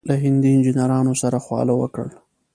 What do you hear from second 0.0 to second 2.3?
له هندي انجنیرانو سره خواله وکړه.